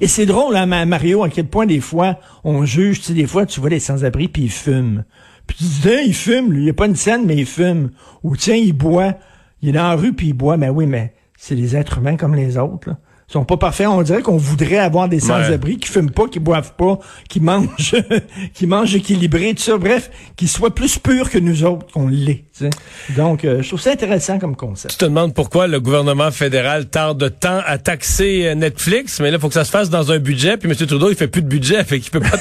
et 0.00 0.08
c'est 0.08 0.26
drôle, 0.26 0.56
hein, 0.56 0.66
Mario, 0.86 1.22
à 1.22 1.28
quel 1.28 1.46
point 1.46 1.66
des 1.66 1.80
fois 1.80 2.18
on 2.44 2.64
juge, 2.64 3.00
tu 3.00 3.06
sais, 3.06 3.14
des 3.14 3.26
fois 3.26 3.46
tu 3.46 3.60
vois 3.60 3.70
les 3.70 3.78
sans-abri 3.78 4.28
puis 4.28 4.44
ils 4.44 4.50
fument. 4.50 5.04
Puis 5.46 5.56
tu 5.58 5.64
dis, 5.64 5.80
tiens, 5.82 6.00
il 6.04 6.14
fume, 6.14 6.52
lui, 6.52 6.64
il 6.64 6.70
a 6.70 6.72
pas 6.72 6.86
une 6.86 6.96
scène, 6.96 7.22
mais 7.26 7.36
il 7.36 7.46
fume. 7.46 7.90
Ou 8.22 8.36
tiens, 8.36 8.56
il 8.56 8.72
boit. 8.72 9.14
Il 9.60 9.68
est 9.68 9.72
dans 9.72 9.82
la 9.82 9.94
rue 9.94 10.12
puis 10.12 10.28
il 10.28 10.32
boit. 10.32 10.56
Mais 10.56 10.68
oui, 10.68 10.86
mais 10.86 11.14
c'est 11.36 11.56
des 11.56 11.76
êtres 11.76 11.98
humains 11.98 12.16
comme 12.16 12.34
les 12.34 12.58
autres. 12.58 12.90
Là 12.90 12.98
sont 13.32 13.44
pas 13.44 13.56
parfaits. 13.56 13.86
On 13.88 14.02
dirait 14.02 14.22
qu'on 14.22 14.36
voudrait 14.36 14.78
avoir 14.78 15.08
des 15.08 15.20
sans-abri 15.20 15.78
qui 15.78 15.88
fument 15.88 16.10
pas, 16.10 16.28
qui 16.28 16.38
boivent 16.38 16.74
pas, 16.76 16.98
qui 17.28 17.40
mangent, 17.40 17.96
qui 18.54 18.66
mangent 18.66 18.94
équilibré, 18.94 19.54
tout 19.54 19.62
ça. 19.62 19.76
Bref, 19.78 20.10
qui 20.36 20.48
soient 20.48 20.74
plus 20.74 20.98
purs 20.98 21.30
que 21.30 21.38
nous 21.38 21.64
autres 21.64 21.86
qu'on 21.92 22.08
l'est. 22.08 22.44
Donc, 23.16 23.44
euh, 23.44 23.62
je 23.62 23.68
trouve 23.68 23.80
ça 23.80 23.90
intéressant 23.90 24.38
comme 24.38 24.56
concept. 24.56 24.92
Tu 24.92 24.98
te 24.98 25.04
demandes 25.04 25.34
pourquoi 25.34 25.66
le 25.66 25.80
gouvernement 25.80 26.30
fédéral 26.30 26.86
tarde 26.86 27.32
tant 27.40 27.60
à 27.66 27.78
taxer 27.78 28.46
euh, 28.46 28.54
Netflix, 28.54 29.20
mais 29.20 29.30
là, 29.30 29.38
il 29.38 29.40
faut 29.40 29.48
que 29.48 29.54
ça 29.54 29.64
se 29.64 29.70
fasse 29.70 29.90
dans 29.90 30.12
un 30.12 30.18
budget. 30.18 30.56
Puis 30.56 30.70
M. 30.70 30.76
Trudeau, 30.76 31.10
il 31.10 31.16
fait 31.16 31.28
plus 31.28 31.42
de 31.42 31.48
budget, 31.48 31.82
fait 31.84 32.00
qu'il 32.00 32.10
peut 32.10 32.20
pas, 32.20 32.38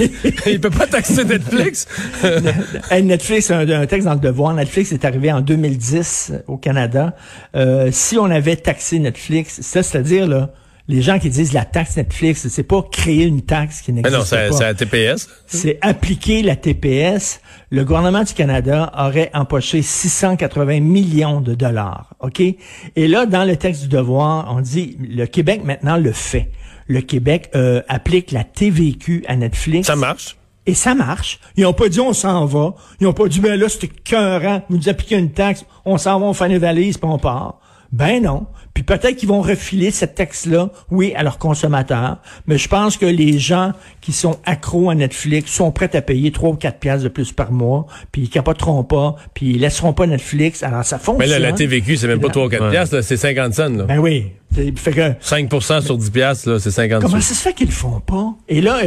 il 0.46 0.60
peut 0.60 0.70
pas 0.70 0.86
taxer 0.86 1.24
Netflix. 1.24 1.86
Netflix, 2.90 3.50
un, 3.50 3.68
un, 3.68 3.86
texte 3.86 4.06
dans 4.06 4.14
le 4.14 4.20
Devoir. 4.20 4.54
Netflix 4.54 4.92
est 4.92 5.04
arrivé 5.04 5.32
en 5.32 5.40
2010 5.40 6.32
au 6.46 6.56
Canada. 6.56 7.14
Euh, 7.54 7.90
si 7.92 8.18
on 8.18 8.26
avait 8.26 8.56
taxé 8.56 8.98
Netflix, 8.98 9.60
ça, 9.60 9.82
là 10.26 10.50
les 10.86 11.00
gens 11.00 11.18
qui 11.18 11.30
disent 11.30 11.54
la 11.54 11.64
taxe 11.64 11.96
Netflix, 11.96 12.46
c'est 12.48 12.62
pas 12.62 12.82
créer 12.82 13.24
une 13.24 13.42
taxe 13.42 13.80
qui 13.80 13.92
n'existe 13.92 14.14
pas. 14.30 14.48
Non, 14.48 14.56
c'est 14.56 14.64
la 14.64 14.74
TPS. 14.74 15.28
C'est 15.46 15.78
appliquer 15.80 16.42
la 16.42 16.56
TPS. 16.56 17.40
Le 17.70 17.84
gouvernement 17.84 18.22
du 18.22 18.34
Canada 18.34 18.92
aurait 18.96 19.30
empoché 19.32 19.80
680 19.80 20.80
millions 20.80 21.40
de 21.40 21.54
dollars. 21.54 22.14
OK? 22.20 22.40
Et 22.40 23.08
là, 23.08 23.24
dans 23.24 23.44
le 23.44 23.56
texte 23.56 23.82
du 23.82 23.88
devoir, 23.88 24.54
on 24.54 24.60
dit 24.60 24.98
le 25.00 25.24
Québec 25.24 25.62
maintenant 25.64 25.96
le 25.96 26.12
fait. 26.12 26.50
Le 26.86 27.00
Québec 27.00 27.50
euh, 27.54 27.80
applique 27.88 28.30
la 28.30 28.44
TVQ 28.44 29.24
à 29.26 29.36
Netflix. 29.36 29.86
Ça 29.86 29.96
marche. 29.96 30.36
Et 30.66 30.74
ça 30.74 30.94
marche. 30.94 31.40
Ils 31.56 31.62
n'ont 31.62 31.72
pas 31.72 31.88
dit 31.88 32.00
on 32.00 32.12
s'en 32.12 32.44
va. 32.44 32.74
Ils 33.00 33.04
n'ont 33.04 33.14
pas 33.14 33.26
dit 33.28 33.40
ben 33.40 33.58
là 33.58 33.70
c'était 33.70 33.88
cœurant. 33.88 34.62
Vous 34.68 34.76
nous 34.76 34.88
appliquez 34.90 35.16
une 35.16 35.32
taxe, 35.32 35.64
on 35.86 35.96
s'en 35.96 36.20
va, 36.20 36.26
on 36.26 36.34
fait 36.34 36.46
une 36.46 36.58
valise, 36.58 36.98
puis 36.98 37.08
on 37.10 37.18
part. 37.18 37.60
Ben 37.94 38.24
non. 38.24 38.46
Puis 38.74 38.82
peut-être 38.82 39.14
qu'ils 39.14 39.28
vont 39.28 39.40
refiler 39.40 39.92
cette 39.92 40.16
taxe-là, 40.16 40.70
oui, 40.90 41.14
à 41.14 41.22
leurs 41.22 41.38
consommateurs, 41.38 42.18
mais 42.48 42.58
je 42.58 42.68
pense 42.68 42.96
que 42.96 43.06
les 43.06 43.38
gens 43.38 43.70
qui 44.00 44.12
sont 44.12 44.38
accros 44.44 44.90
à 44.90 44.96
Netflix 44.96 45.52
sont 45.52 45.70
prêts 45.70 45.94
à 45.94 46.02
payer 46.02 46.32
3 46.32 46.50
ou 46.50 46.54
4 46.54 46.80
piastres 46.80 47.04
de 47.04 47.08
plus 47.08 47.30
par 47.30 47.52
mois, 47.52 47.86
puis 48.10 48.22
ils 48.22 48.28
capoteront 48.28 48.82
pas, 48.82 49.14
puis 49.32 49.50
ils 49.50 49.60
laisseront 49.60 49.92
pas 49.92 50.08
Netflix. 50.08 50.64
Alors 50.64 50.84
ça 50.84 50.98
fonctionne. 50.98 51.18
Mais 51.18 51.38
là, 51.38 51.38
la 51.38 51.52
TVQ, 51.52 51.96
c'est 51.96 52.08
même 52.08 52.18
pas 52.18 52.30
3 52.30 52.46
ou 52.46 52.48
4 52.48 52.70
piastres, 52.70 53.04
c'est 53.04 53.16
50 53.16 53.54
cents. 53.54 53.68
Là. 53.68 53.84
Ben 53.84 53.98
oui. 53.98 54.32
Fait 54.74 54.90
que, 54.90 55.12
5% 55.20 55.80
sur 55.82 55.96
10 55.96 56.10
piastres, 56.10 56.60
c'est 56.60 56.72
50 56.72 57.00
Comment 57.00 57.20
ça 57.20 57.34
se 57.34 57.40
fait 57.40 57.52
qu'ils 57.52 57.68
le 57.68 57.72
font 57.72 58.00
pas? 58.00 58.34
Et 58.48 58.60
là, 58.60 58.80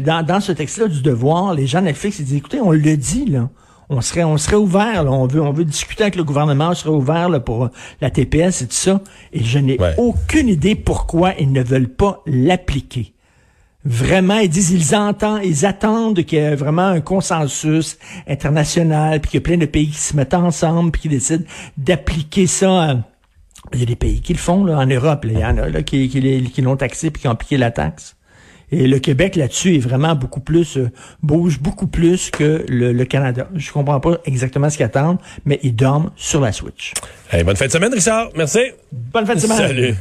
dans, 0.00 0.22
dans 0.24 0.40
ce 0.40 0.52
texte-là 0.52 0.88
du 0.88 1.02
devoir, 1.02 1.52
les 1.52 1.66
gens 1.66 1.80
de 1.80 1.86
Netflix, 1.86 2.18
ils 2.18 2.24
disent, 2.24 2.38
écoutez, 2.38 2.62
on 2.62 2.70
le 2.70 2.96
dit, 2.96 3.26
là 3.26 3.50
on 3.88 4.00
serait, 4.00 4.24
on 4.24 4.36
serait 4.38 4.56
ouvert, 4.56 5.04
on 5.06 5.26
veut, 5.26 5.42
on 5.42 5.52
veut 5.52 5.64
discuter 5.64 6.02
avec 6.02 6.16
le 6.16 6.24
gouvernement, 6.24 6.70
on 6.70 6.74
serait 6.74 6.94
ouvert 6.94 7.28
là, 7.28 7.40
pour 7.40 7.70
la 8.00 8.10
TPS 8.10 8.62
et 8.62 8.66
tout 8.66 8.72
ça. 8.72 9.00
Et 9.32 9.42
je 9.42 9.58
n'ai 9.58 9.78
aucune 9.98 10.48
idée 10.48 10.74
pourquoi 10.74 11.34
ils 11.38 11.52
ne 11.52 11.62
veulent 11.62 11.92
pas 11.92 12.22
l'appliquer. 12.26 13.14
Vraiment, 13.86 14.38
ils 14.38 14.48
disent, 14.48 14.70
ils 14.70 14.96
entendent, 14.96 15.42
ils 15.44 15.66
attendent 15.66 16.24
qu'il 16.24 16.38
y 16.38 16.40
ait 16.40 16.54
vraiment 16.54 16.86
un 16.86 17.02
consensus 17.02 17.98
international, 18.26 19.20
puis 19.20 19.32
qu'il 19.32 19.38
y 19.38 19.42
a 19.42 19.44
plein 19.44 19.58
de 19.58 19.66
pays 19.66 19.88
qui 19.88 19.98
se 19.98 20.16
mettent 20.16 20.32
ensemble, 20.32 20.90
puis 20.90 21.02
qui 21.02 21.08
décident 21.10 21.44
d'appliquer 21.76 22.46
ça. 22.46 23.04
Il 23.74 23.80
y 23.80 23.82
a 23.82 23.86
des 23.86 23.96
pays 23.96 24.22
qui 24.22 24.32
le 24.32 24.38
font, 24.38 24.64
là, 24.64 24.78
en 24.78 24.86
Europe, 24.86 25.26
il 25.28 25.38
y 25.38 25.44
en 25.44 25.58
a 25.58 25.68
là, 25.68 25.82
qui, 25.82 26.08
qui, 26.08 26.50
qui 26.50 26.62
l'ont 26.62 26.76
taxé 26.76 27.10
puis 27.10 27.20
qui 27.20 27.28
ont 27.28 27.32
appliqué 27.32 27.58
la 27.58 27.70
taxe. 27.70 28.16
Et 28.70 28.86
le 28.86 28.98
Québec 28.98 29.36
là-dessus 29.36 29.76
est 29.76 29.80
vraiment 29.80 30.14
beaucoup 30.14 30.40
plus 30.40 30.76
euh, 30.76 30.90
bouge 31.22 31.60
beaucoup 31.60 31.86
plus 31.86 32.30
que 32.30 32.64
le, 32.68 33.04
Canada. 33.04 33.48
Je 33.54 33.70
comprends 33.72 34.00
pas 34.00 34.18
exactement 34.24 34.70
ce 34.70 34.76
qu'ils 34.76 34.86
attendent, 34.86 35.18
mais 35.44 35.60
ils 35.62 35.74
dorment 35.74 36.10
sur 36.16 36.40
la 36.40 36.52
Switch. 36.52 36.94
bonne 37.44 37.56
fin 37.56 37.66
de 37.66 37.70
semaine, 37.70 37.92
Richard. 37.92 38.30
Merci. 38.36 38.60
Bonne 38.90 39.26
fin 39.26 39.34
de 39.34 39.40
semaine. 39.40 39.58
Salut. 39.58 39.94